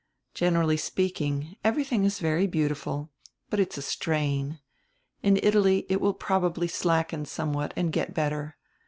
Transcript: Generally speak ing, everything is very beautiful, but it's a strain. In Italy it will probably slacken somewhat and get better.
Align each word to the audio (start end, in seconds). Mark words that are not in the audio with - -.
Generally 0.33 0.77
speak 0.77 1.21
ing, 1.21 1.57
everything 1.63 2.05
is 2.05 2.17
very 2.17 2.47
beautiful, 2.47 3.11
but 3.51 3.59
it's 3.59 3.77
a 3.77 3.83
strain. 3.83 4.59
In 5.21 5.37
Italy 5.43 5.85
it 5.89 6.01
will 6.01 6.15
probably 6.15 6.67
slacken 6.67 7.23
somewhat 7.23 7.71
and 7.77 7.93
get 7.93 8.11
better. 8.15 8.57